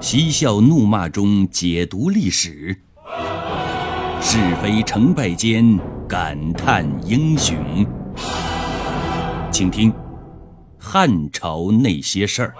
[0.00, 2.74] 嬉笑怒骂中解读历史，
[4.22, 7.54] 是非成败间感叹英雄。
[9.52, 9.92] 请听
[10.78, 12.54] 《汉朝那些事儿》。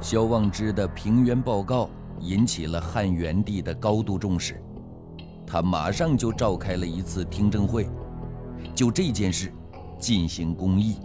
[0.00, 1.90] 萧望之的平原报告
[2.20, 4.62] 引起了汉元帝的高度重视，
[5.50, 7.88] 他马上就召开了一次听证会，
[8.74, 9.50] 就这件事
[9.98, 10.96] 进行公议。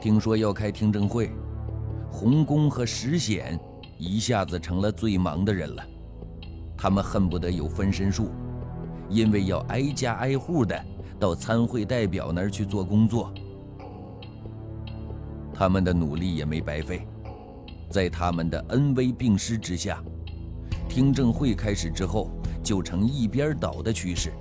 [0.00, 1.30] 听说要开听证会，
[2.10, 3.60] 洪公和石显
[3.98, 5.84] 一下子成了最忙的人了，
[6.78, 8.30] 他们恨不得有分身术，
[9.10, 10.82] 因为要挨家挨户的
[11.20, 13.30] 到参会代表那儿去做工作。
[15.52, 17.06] 他们的努力也没白费，
[17.90, 20.02] 在他们的恩威并施之下，
[20.94, 22.30] 听证会开始之后
[22.62, 24.32] 就成一边倒的趋势。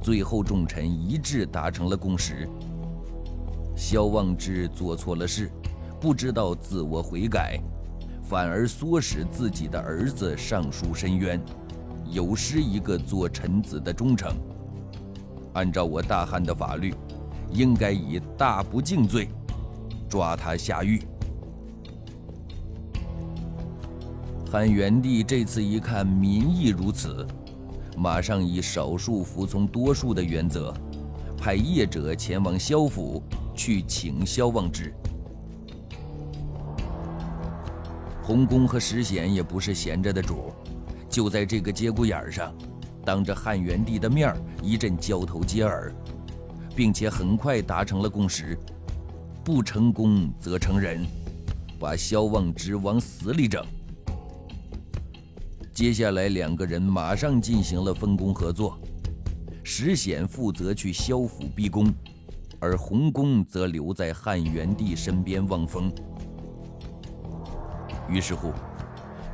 [0.00, 2.48] 最后众臣一致达成了共识：
[3.74, 5.50] 萧望之做错了事，
[6.00, 7.60] 不知道自我悔改，
[8.22, 11.42] 反而唆使自己的儿子上书申冤，
[12.08, 14.32] 有失一个做臣子的忠诚。
[15.54, 16.94] 按照我大汉的法律，
[17.50, 19.28] 应该以大不敬罪。
[20.08, 21.02] 抓他下狱。
[24.50, 27.24] 汉元帝这次一看民意如此，
[27.96, 30.74] 马上以少数服从多数的原则，
[31.38, 33.22] 派业者前往萧府
[33.54, 34.92] 去请萧望之。
[38.20, 40.52] 洪公和石显也不是闲着的主，
[41.08, 42.52] 就在这个节骨眼上，
[43.04, 45.94] 当着汉元帝的面一阵交头接耳，
[46.74, 48.58] 并且很快达成了共识。
[49.44, 51.06] 不成功则成仁，
[51.78, 53.64] 把萧望之往死里整。
[55.80, 58.78] 接下来两个人马上进行了分工合作，
[59.64, 61.90] 石显负责去萧府逼宫，
[62.58, 65.90] 而洪公则留在汉元帝身边望风。
[68.10, 68.52] 于是乎，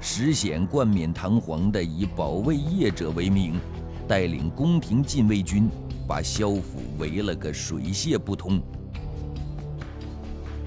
[0.00, 3.58] 石显冠冕堂皇地以保卫业者为名，
[4.06, 5.68] 带领宫廷禁卫军，
[6.06, 8.62] 把萧府围了个水泄不通。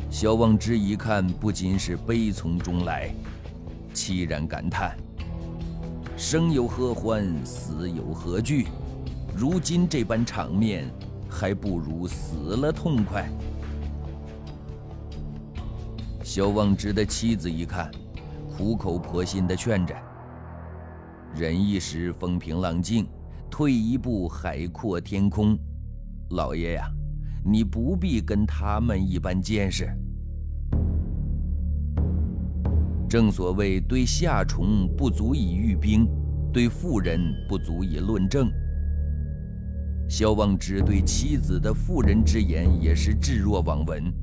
[0.09, 3.15] 萧望之一看，不仅是悲从中来，
[3.93, 4.93] 凄然感叹
[6.19, 8.67] ：“生有何欢，死有何惧？
[9.33, 10.85] 如今这般场面，
[11.29, 13.31] 还不如死了痛快。”
[16.21, 17.89] 萧望之的妻子一看，
[18.51, 19.95] 苦口婆心地劝着
[21.33, 23.07] ：“忍一时风平浪静，
[23.49, 25.57] 退一步海阔天空。
[26.31, 26.91] 老爷呀！”
[27.45, 29.89] 你不必跟他们一般见识。
[33.09, 36.07] 正所谓，对夏虫不足以喻兵，
[36.53, 38.51] 对妇人不足以论证。
[40.07, 44.13] 萧望之对妻子的妇人之言也是置若罔闻。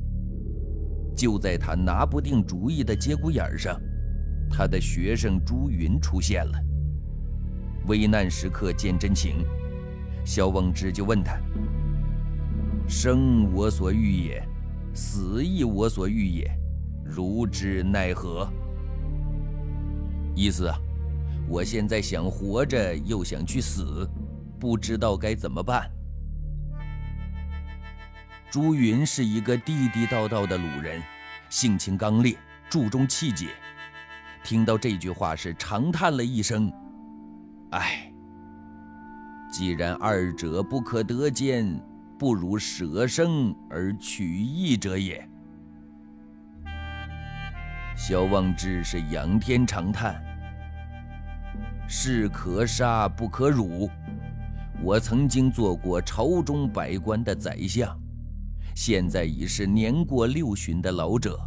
[1.16, 3.76] 就在他拿不定主意的节骨眼上，
[4.48, 6.52] 他的学生朱云出现了。
[7.88, 9.44] 危难时刻见真情，
[10.24, 11.36] 萧望之就问他。
[12.86, 14.48] 生我所欲也，
[14.94, 16.48] 死亦我所欲也，
[17.04, 18.48] 如之奈何？
[20.36, 20.78] 意思啊，
[21.48, 24.08] 我现在想活着，又想去死，
[24.60, 25.90] 不知道该怎么办。
[28.50, 31.02] 朱云是一个地地道道的鲁人，
[31.48, 32.36] 性情刚烈，
[32.70, 33.48] 注重气节。
[34.44, 36.70] 听到这句话是长叹了一声
[37.72, 38.12] ：“唉，
[39.50, 41.76] 既然二者不可得兼。”
[42.18, 45.28] 不如舍生而取义者也。
[47.94, 50.18] 萧望之是仰天长叹
[51.88, 53.88] ：“士可杀不可辱。
[54.82, 57.98] 我曾经做过朝中百官的宰相，
[58.74, 61.38] 现在已是年过六旬的老者，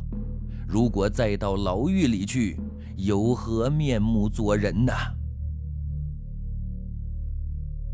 [0.67, 2.59] 如果再到牢狱里去，
[2.95, 4.93] 有何面目做人呐？”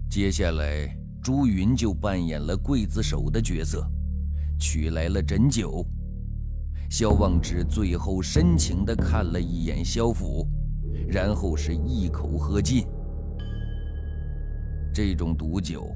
[0.10, 0.98] 接下来。
[1.26, 3.84] 朱云就扮演了刽子手的角色，
[4.60, 5.84] 取来了鸩酒。
[6.88, 10.48] 萧望之最后深情地看了一眼萧府，
[11.08, 12.86] 然后是一口喝尽。
[14.94, 15.96] 这种毒酒，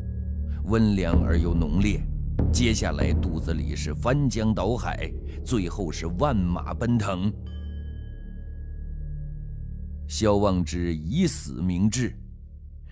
[0.66, 2.02] 温凉而又浓烈，
[2.52, 5.12] 接下来肚子里是翻江倒海，
[5.46, 7.32] 最后是万马奔腾。
[10.08, 12.14] 萧望之以死明志。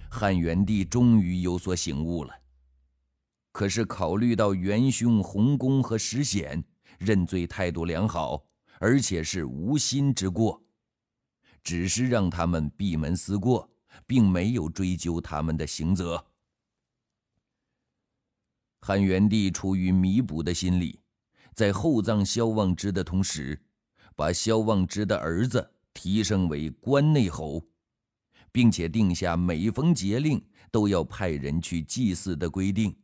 [0.09, 2.33] 汉元帝终于有所醒悟了。
[3.51, 6.63] 可是考虑到元凶洪公和石显
[6.99, 8.41] 认罪态度良好，
[8.79, 10.61] 而且是无心之过，
[11.67, 13.69] 只是让他们闭门思过，
[14.05, 16.25] 并没有追究他们的刑责。
[18.79, 20.97] 汉元帝出于弥补的心理，
[21.53, 23.61] 在厚葬萧望之的同时，
[24.15, 27.61] 把萧望之的儿子提升为关内侯，
[28.49, 30.41] 并且定下每逢节令
[30.71, 32.95] 都要派人去祭祀的规定。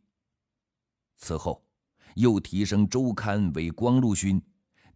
[1.17, 1.61] 此后，
[2.15, 4.41] 又提升周刊为光禄勋，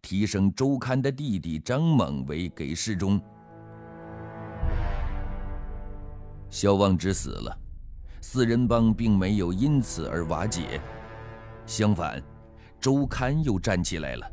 [0.00, 3.22] 提升周刊的弟弟张猛为给事中。
[6.50, 7.58] 萧望之死了。
[8.20, 10.80] 四人帮并没有因此而瓦解，
[11.66, 12.22] 相反，
[12.80, 14.30] 周刊又站起来了，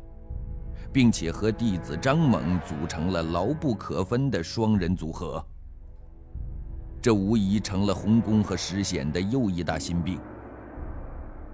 [0.92, 5.42] 并且和弟子张猛组成了牢不可分的双人组合。
[7.00, 10.18] 这无疑成了洪公和石显的又一大心病。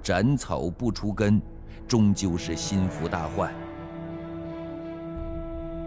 [0.02, 1.40] 斩草不除根，
[1.86, 3.52] 终究是心腹大患。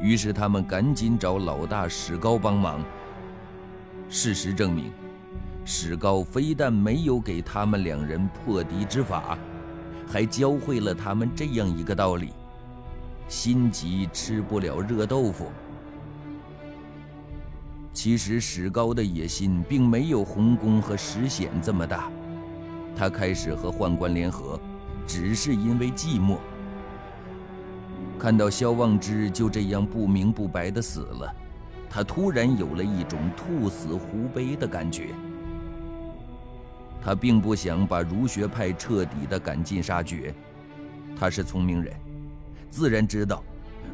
[0.02, 2.82] 于是他们赶紧找老大史高帮忙。
[4.10, 4.92] 事实证明。
[5.68, 9.38] 史高非但没有给他们两人破敌之法，
[10.08, 12.34] 还教会了他们这样一个道理：
[13.28, 15.48] 心急吃不了热豆腐。
[17.92, 22.12] 其实史高的野心并没有洪公和石显这么大，
[22.96, 24.60] 他开始和宦官联合，
[25.08, 26.38] 只是因为寂寞。
[28.20, 31.36] 看到萧望之就这样不明不白的死了，
[31.96, 35.16] 他突然有了一种兔死狐悲的感觉。
[37.02, 40.36] 他并不想把儒学派彻底的赶尽杀绝，
[41.18, 41.94] 他是聪明人，
[42.70, 43.42] 自然知道，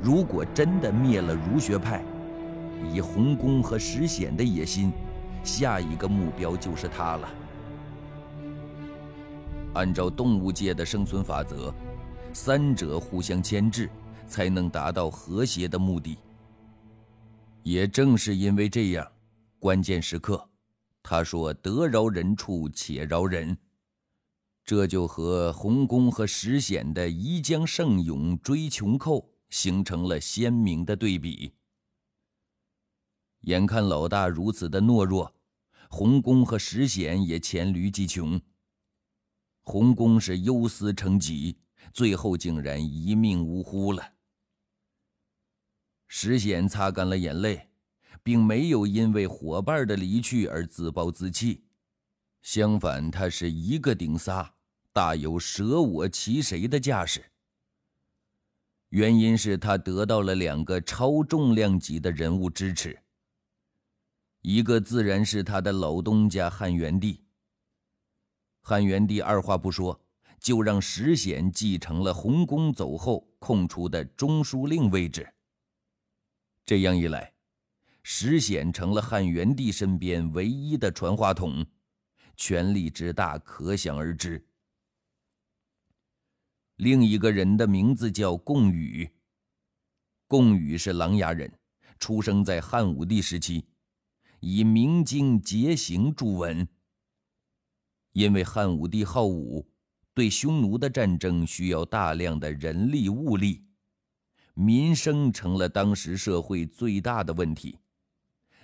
[0.02, 2.04] 如果真的灭了儒学派，
[2.92, 4.92] 以洪公和石显的野心，
[5.44, 7.30] 下一个目标就是他了。
[9.76, 11.72] 按照动物界的生存法则，
[12.34, 13.88] 三者互相牵制，
[14.26, 16.18] 才能达到和谐的目的。
[17.64, 19.12] 也正是因为这样，
[19.60, 20.50] 关键时刻。
[21.04, 23.58] 他说：“得饶人处且饶人。”
[24.64, 31.52] 这就和洪公和石显的宜将胜勇追穷寇形成了鲜明的对比。
[33.42, 35.34] 眼看老大如此的懦弱，
[35.90, 38.40] 洪公和石显也黔驴技穷。
[39.64, 41.58] 洪公是忧思成疾，
[41.92, 44.04] 最后竟然一命呜呼了。
[46.14, 47.70] 石显擦干了眼泪。
[48.24, 51.64] 并没有因为伙伴的离去而自暴自弃，
[52.44, 54.54] 相反，他是一个顶仨，
[54.94, 57.24] 大有舍我其谁的架势。
[58.90, 63.02] 原因是他得到了两个超重量级的人物支持，
[64.42, 67.24] 一个自然是他的老东家汉元帝。
[68.62, 70.00] 汉元帝二话不说，
[70.40, 75.28] 就让石显继承了洪公走后空出的中书令位置。
[76.66, 77.34] 这样一来。
[78.04, 81.66] 石显成了汉元帝身边唯一的传话筒，
[82.36, 84.44] 权力之大可想而知。
[86.78, 89.08] 另一个人的名字叫贡禹，
[90.28, 91.54] 贡禹是琅琊人，
[92.00, 93.66] 出生在汉武帝时期，
[94.40, 96.68] 以明经节行著闻。
[98.14, 99.70] 因为汉武帝好武，
[100.16, 103.64] 对匈奴的战争需要大量的人力物力，
[104.54, 107.78] 民生成了当时社会最大的问题。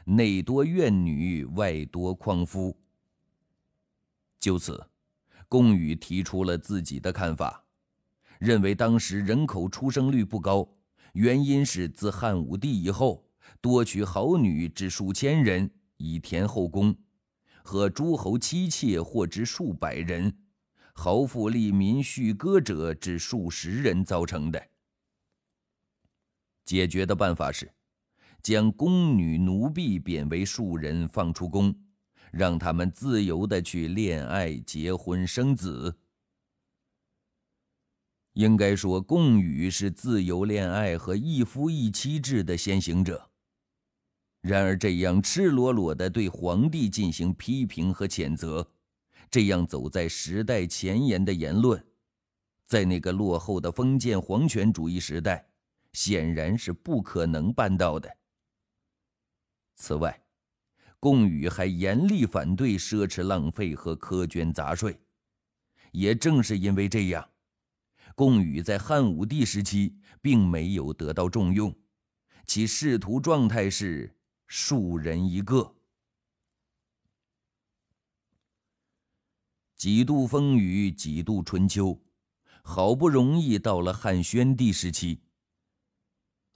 [0.06, 2.78] 内多怨女，外多旷夫。
[4.40, 4.88] 就此，
[5.50, 7.66] 贡禹提出了自己的看法，
[8.40, 10.68] 认为当时人口出生率不高，
[11.14, 13.26] 原因是自汉武帝以后，
[13.60, 16.96] 多娶好女至数千人以填后宫，
[17.64, 20.38] 和诸侯妻妾或至数百人，
[20.94, 24.68] 豪富利民续歌者至数十人造成的。
[26.68, 27.72] 解决的办法是。
[28.44, 31.76] 将宫女奴婢贬为庶人，放出宫，
[32.32, 35.98] 让他们自由的去恋爱、结婚、生子。
[38.34, 43.30] 应该说，贡禹是自由恋爱和一夫一妻制的先行者。
[44.42, 48.66] 然而，这样赤裸裸的对皇帝进行批评和谴责，
[49.32, 51.84] 这样走在时代前沿的言论，
[52.66, 55.50] 在那个落后的封建皇权主义时代，
[55.94, 58.18] 显然是不可能办到的。
[59.76, 60.24] 此外，
[61.00, 65.00] 贡禹还严厉反对奢侈浪费和苛捐杂税。
[65.92, 67.28] 也正是因为这样，
[68.16, 71.74] 贡禹在汉武帝时期并没有得到重用，
[72.46, 74.16] 其仕途状态是
[74.48, 75.76] 庶人一个。
[79.76, 82.00] 几度风雨几度春秋，
[82.64, 85.22] 好不容易到了汉宣帝时期。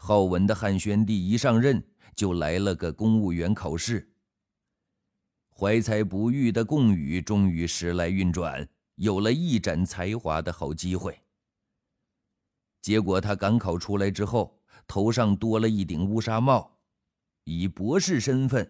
[0.03, 1.81] 浩文的汉宣帝一上任。
[2.13, 4.13] 就来了个公务员考试。
[5.49, 11.19] 怀才不遇的贡禹终于时来运转，有了一展才华的好机会。
[12.81, 16.77] 结果他赶考出来之后，头上多了一顶乌纱帽，
[17.45, 18.69] 以博士身份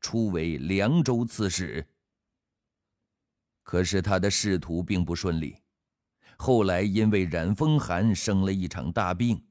[0.00, 1.84] 出为凉州刺史。
[3.64, 5.56] 可是他的仕途并不顺利，
[6.36, 9.42] 后来因为染风寒生了一场大病。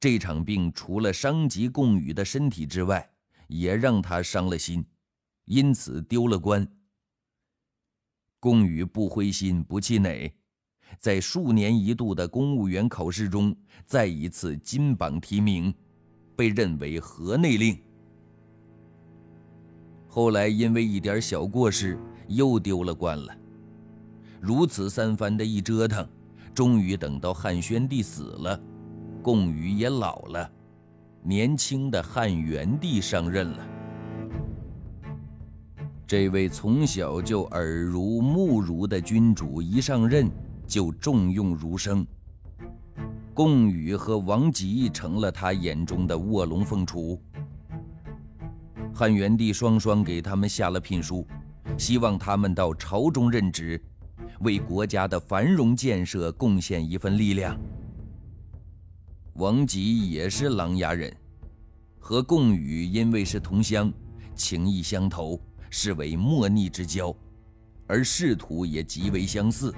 [0.00, 3.06] 这场病除了伤及贡宇的身体之外，
[3.48, 4.82] 也让他伤了心，
[5.44, 6.66] 因此丢了官。
[8.38, 10.32] 贡宇不灰心不气馁，
[10.98, 13.54] 在数年一度的公务员考试中
[13.84, 15.74] 再一次金榜题名，
[16.34, 17.78] 被认为河内令。
[20.08, 23.36] 后来因为一点小过失，又丢了官了。
[24.40, 26.08] 如此三番的一折腾，
[26.54, 28.58] 终于等到汉宣帝死了。
[29.22, 30.50] 贡禹也老了，
[31.22, 33.66] 年轻的汉元帝上任了。
[36.06, 40.28] 这位从小就耳濡目染的君主一上任
[40.66, 42.04] 就重用儒生，
[43.34, 47.20] 贡禹和王吉成了他眼中的卧龙凤雏。
[48.92, 51.26] 汉元帝双双给他们下了聘书，
[51.78, 53.80] 希望他们到朝中任职，
[54.40, 57.56] 为国家的繁荣建设贡献一份力量。
[59.40, 61.10] 王吉也是琅琊人，
[61.98, 63.90] 和贡禹因为是同乡，
[64.34, 67.16] 情谊相投，是为莫逆之交，
[67.86, 69.74] 而仕途也极为相似，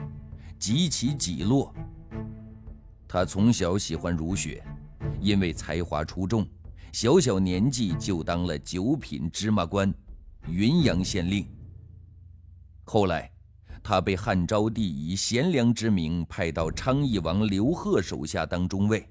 [0.59, 1.73] 极其己落。
[3.07, 4.61] 他从小喜欢儒学，
[5.21, 6.45] 因为才华出众，
[6.91, 9.95] 小小年纪就当了九品芝麻官，
[10.49, 11.47] 云阳县令。
[12.83, 13.31] 后来，
[13.81, 19.07] 他被汉昭帝以贤良之名派到昌邑王刘贺手下当中尉。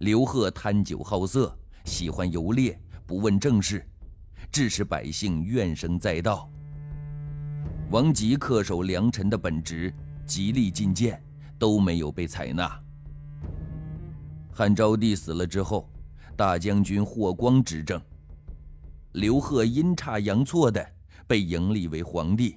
[0.00, 1.54] 刘贺贪酒好色，
[1.84, 3.86] 喜欢游猎，不问政事，
[4.50, 6.50] 致使百姓怨声载道。
[7.90, 9.92] 王吉恪守良臣的本职，
[10.24, 11.22] 极力进谏，
[11.58, 12.82] 都没有被采纳。
[14.50, 15.86] 汉昭帝死了之后，
[16.34, 18.00] 大将军霍光执政，
[19.12, 20.92] 刘贺阴差阳错的
[21.26, 22.56] 被迎立为皇帝。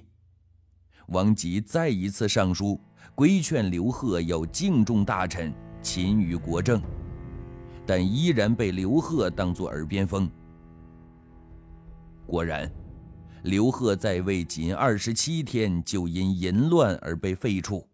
[1.08, 2.80] 王吉再一次上书
[3.14, 6.82] 规劝刘贺要敬重大臣，勤于国政。
[7.86, 10.30] 但依然被刘贺当作耳边风。
[12.26, 12.70] 果然，
[13.42, 17.84] 刘贺在位仅二十七天，就因淫乱而被废黜。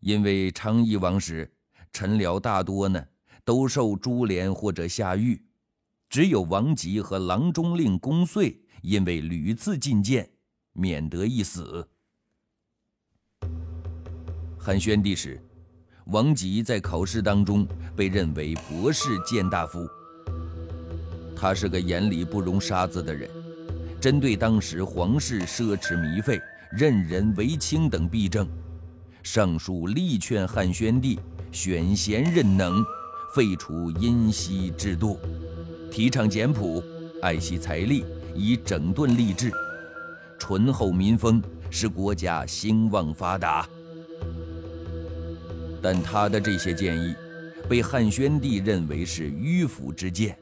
[0.00, 1.50] 因为昌邑王时，
[1.90, 3.02] 臣僚大多呢
[3.44, 5.42] 都受株连或者下狱，
[6.10, 10.28] 只有王吉和郎中令公遂因为屡次进谏，
[10.74, 11.88] 免得一死。
[14.58, 15.42] 汉宣帝时。
[16.10, 19.86] 王吉在考试当中被认为博士谏大夫。
[21.36, 23.28] 他是个眼里不容沙子的人，
[24.00, 26.40] 针对当时皇室奢侈靡费、
[26.72, 28.48] 任人唯亲等弊政，
[29.22, 31.20] 上书力劝汉宣帝
[31.52, 32.82] 选贤任能，
[33.34, 35.18] 废除殷昔制度，
[35.90, 36.82] 提倡简朴，
[37.20, 39.52] 爱惜财力，以整顿吏治，
[40.38, 43.68] 醇厚民风，使国家兴旺发达。
[45.82, 47.14] 但他的这些建议，
[47.68, 50.38] 被汉宣帝认为是迂腐之见，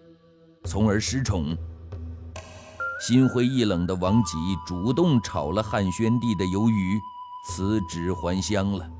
[0.64, 1.56] 从而失宠。
[2.98, 6.98] 心灰意冷的王吉主动炒了汉宣帝的鱿鱼，
[7.46, 8.90] 辞职还乡了。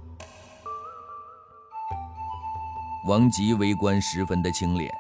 [3.09, 4.93] 王吉为官十分的清廉，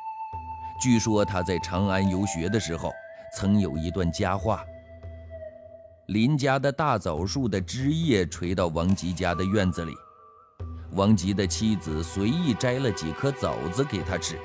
[0.81, 2.91] 据说他在长安游学的时候，
[3.37, 4.65] 曾有一段佳话：
[6.07, 9.93] 邻家的大枣树的枝叶垂到王吉家的院子里。
[10.93, 14.37] 王吉的妻子随意摘了几颗枣子给他吃。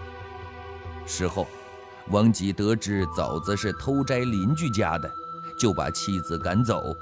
[1.06, 1.48] 事后，
[2.10, 5.10] 王吉得知枣子是偷摘邻居家的，
[5.60, 6.96] 就把妻子赶走。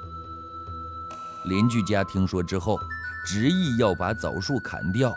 [1.46, 2.80] 邻居家听说之后，
[3.26, 5.16] 执意要把枣树砍掉。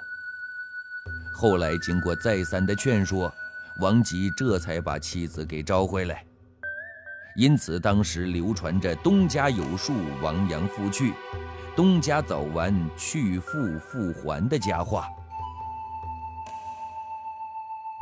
[1.35, 3.33] 后来经过再三的劝说，
[3.81, 6.25] 王吉这才把妻子给招回来。
[7.35, 11.15] 因此，当时流传着“东家有树，亡羊复去”。
[11.75, 15.09] 东家早完去复复还的佳话。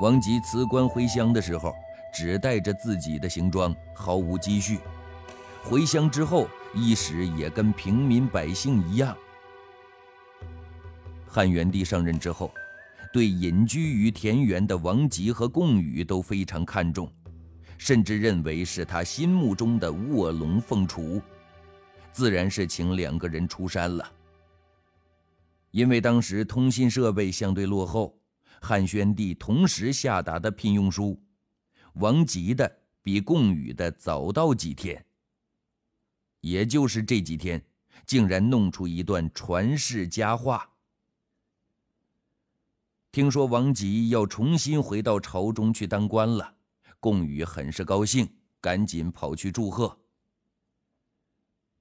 [0.00, 1.72] 王吉辞官回乡的时候，
[2.12, 4.80] 只带着自己的行装，毫无积蓄。
[5.62, 9.16] 回乡之后，衣食也跟平民百姓一样。
[11.28, 12.50] 汉元帝上任之后，
[13.12, 17.08] 对隐居于田园的王吉和贡宇都非常看重，
[17.78, 21.22] 甚至认为是他心目中的卧龙凤雏。
[22.12, 24.12] 自然是请两个人出山了。
[25.70, 28.18] 因为当时通信设备相对落后，
[28.60, 31.22] 汉宣帝同时下达的聘用书，
[31.94, 35.04] 王吉的比贡禹的早到几天。
[36.40, 37.62] 也就是这几天，
[38.06, 40.68] 竟然弄出一段传世佳话。
[43.12, 46.54] 听说王吉要重新回到朝中去当官了，
[46.98, 48.28] 贡禹很是高兴，
[48.60, 50.00] 赶紧跑去祝贺。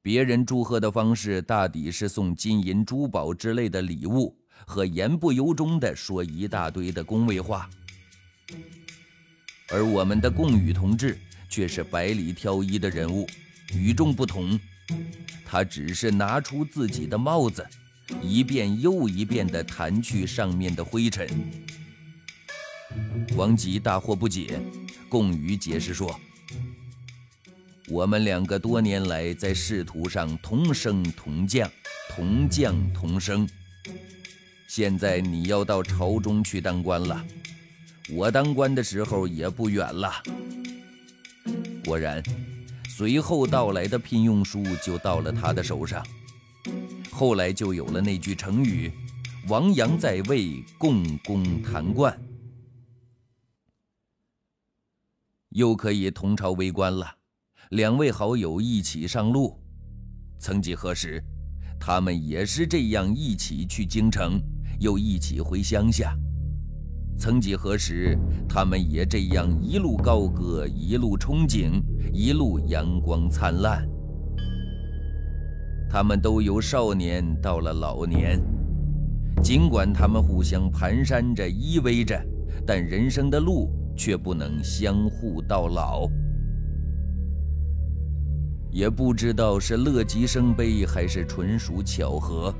[0.01, 4.33] 别人祝贺的方式大抵是送金银珠宝之类的礼物，
[4.65, 7.69] 和言不由衷的说一大堆的恭维话。
[9.69, 13.27] 而我们的贡宇同志却是百里挑一的人物，
[13.73, 14.57] 与众不同。
[15.45, 17.67] 他只是拿出自己的帽子，
[18.21, 21.27] 一遍又一遍地弹去上面的灰尘。
[23.35, 24.61] 王吉大惑不解，
[25.09, 26.19] 贡宇解释说
[27.89, 31.69] ：“我们两个多年来在仕途上同升同降，
[32.09, 33.49] 同降同升。
[34.67, 37.25] 现在你要到朝中去当官了。”
[38.11, 40.11] 我当官的时候也不远了。
[41.85, 42.23] 果然，
[42.87, 46.03] 随后到来的聘用书就到了他的手上。
[47.11, 48.91] 后来就有了那句成语
[49.47, 52.19] ：“王阳在位，共工谈冠”，
[55.49, 57.18] 又可以同朝为官了。
[57.69, 59.55] 两位好友一起上路。
[60.39, 61.23] 曾几何时，
[61.79, 64.41] 他们也是这样一起去京城，
[64.79, 66.17] 又一起回乡下。
[67.15, 71.79] 曾几何时，他们也这样一路高歌，一路憧憬，
[72.11, 73.87] 一路阳光灿烂。
[75.87, 78.41] 他们都由少年到了老年，
[79.43, 82.19] 尽管他们互相蹒跚着、依偎着，
[82.65, 86.09] 但人生的路却不能相互到老。
[88.71, 92.53] 也不知道是乐极生悲，还是纯属巧合。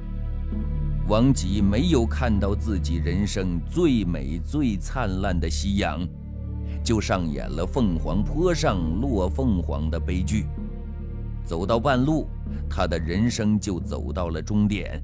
[1.08, 6.08] 王吉没有看到自己人生最美最灿烂的夕阳，
[6.84, 10.46] 就上演了凤凰坡上落凤凰的悲剧。
[11.44, 12.28] 走到半路，
[12.70, 15.02] 他的人生就走到了终点。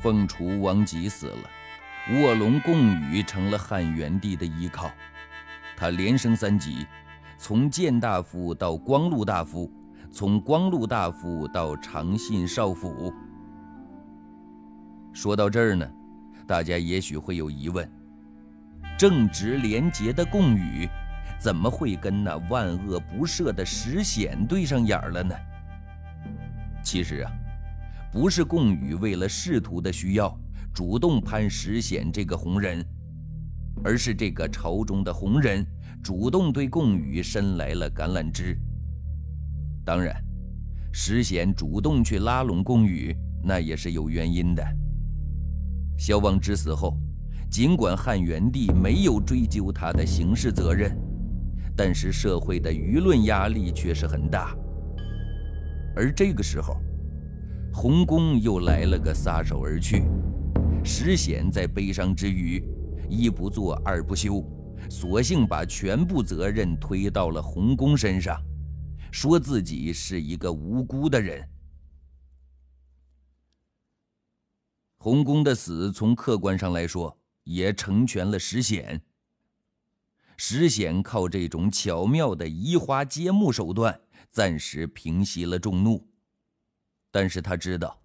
[0.00, 4.90] 凤雏王吉死了，卧龙贡宇成了汉元帝的依靠。
[5.76, 6.86] 他连升三级，
[7.42, 9.72] 从谏大夫到光禄大夫，
[10.12, 13.10] 从光禄大夫到长信少府。
[15.10, 15.90] 说到这儿呢，
[16.46, 17.90] 大家也许会有疑问：
[18.98, 20.86] 正直廉洁的贡禹，
[21.40, 25.34] 怎么会跟那万恶不赦的石显对上眼了呢？
[26.84, 27.32] 其实啊，
[28.12, 30.38] 不是贡宇为了仕途的需要
[30.74, 32.84] 主动攀石显这个红人，
[33.82, 35.66] 而是这个朝中的红人
[36.02, 38.58] 主动对贡宇伸来了橄榄枝。
[39.84, 40.16] 当然，
[40.92, 44.64] 石显主动去拉拢贡宇，那也是有原因的。
[45.98, 46.96] 萧望之死后，
[47.50, 50.96] 尽管汉元帝没有追究他的刑事责任，
[51.76, 54.56] 但是社会的舆论压力却是很大。
[55.94, 56.76] 而这个时候，
[57.72, 60.04] 洪公又来了个撒手而去，
[60.82, 62.64] 石显在悲伤之余，
[63.08, 64.42] 一不做二不休，
[64.90, 68.42] 索性把全部责任推到了洪公身上，
[69.12, 71.48] 说自己是一个无辜的人。
[74.98, 79.00] 洪公的死，从客观上来说，也成全了石显。
[80.36, 83.98] 石显靠这种巧妙的移花接木手段，
[84.28, 86.04] 暂时平息了众怒。
[87.12, 87.96] 但是他知道，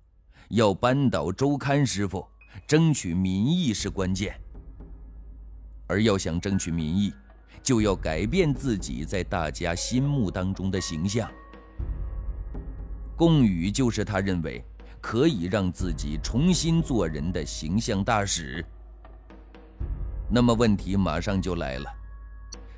[0.50, 2.24] 要扳倒周刊师傅，
[2.67, 4.39] 争取民意是关键。
[5.88, 7.13] 而要想争取民意，
[7.63, 11.30] 就要改变自己在大家心目当中的形象。
[13.15, 14.63] 贡宇就是他认为。
[15.06, 18.65] 可以让自己重新做人的形象大使。
[20.32, 21.86] 那么问题马上就来了：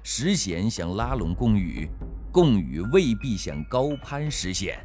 [0.04, 1.90] 石显想拉拢贡宇，
[2.30, 4.78] 贡宇未必想高攀石显。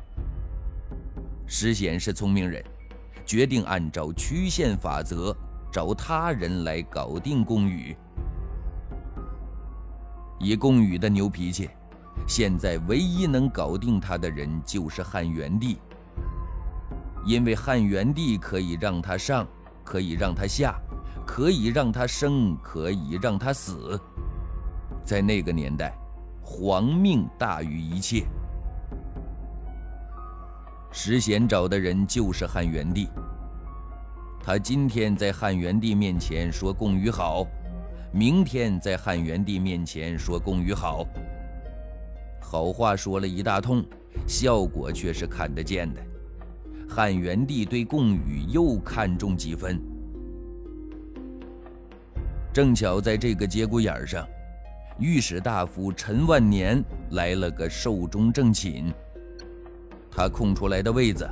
[1.49, 2.65] 石显是聪明人，
[3.27, 5.37] 决定按照曲线法则
[5.73, 7.97] 找他人来搞定贡宇。
[10.45, 11.71] 以贡宇的牛脾气，
[12.27, 15.79] 现在唯一能搞定他的人就是汉元帝。
[17.25, 19.47] 因为汉元帝可以让他上，
[19.85, 20.75] 可以让他下，
[21.25, 23.97] 可以让他生，可以让他死。
[25.05, 25.97] 在那个年代，
[26.43, 28.27] 皇命大于一切。
[30.91, 33.09] 石显找的人就是汉元帝。
[34.43, 37.47] 他今天在汉元帝面前说贡宇好，
[38.15, 41.07] 明天在汉元帝面前说贡宇好。
[42.41, 43.83] 好话说了一大通，
[44.27, 46.03] 效果却是看得见的。
[46.87, 49.81] 汉元帝对贡宇又看重几分，
[52.53, 54.29] 正巧在这个节骨眼上，
[54.99, 58.93] 御史大夫陈万年来了个寿终正寝。
[60.11, 61.27] 他空出来的位子，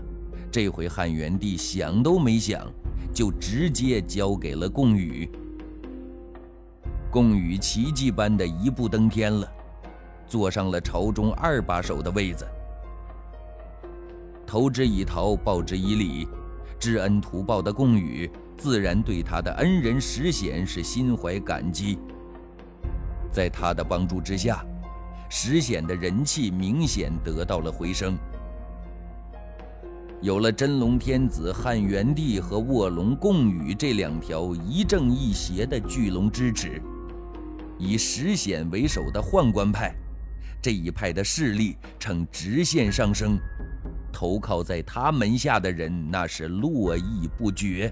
[0.50, 2.66] 这回汉元帝想都没想，
[3.12, 5.28] 就直接交给了贡宇。
[7.10, 9.52] 贡禹奇迹般的一步登天了，
[10.28, 12.46] 坐上了朝中二把手的位子。
[14.46, 16.28] 投之以桃，报之以李，
[16.78, 21.98] 知恩图报的贡禹，自然对他的恩人石显是心怀感激。
[23.32, 24.64] 在他的帮助之下，
[25.28, 28.16] 石显的人气明显得到了回升。
[30.20, 36.82] 有了真龙天子汉元帝和卧龙共禹这两条一正一邪的巨龙支持，
[37.80, 39.94] 以石显为首的宦官派
[40.60, 43.38] 这一派的势力呈直线上升，
[44.12, 47.90] 投靠在他门下的人那是络绎不绝。